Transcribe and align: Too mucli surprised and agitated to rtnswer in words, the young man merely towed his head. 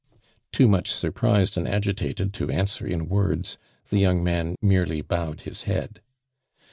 Too 0.51 0.67
mucli 0.67 0.87
surprised 0.87 1.57
and 1.59 1.67
agitated 1.67 2.33
to 2.33 2.47
rtnswer 2.47 2.89
in 2.89 3.07
words, 3.07 3.59
the 3.91 3.99
young 3.99 4.23
man 4.23 4.55
merely 4.59 5.03
towed 5.03 5.41
his 5.41 5.65
head. 5.69 6.01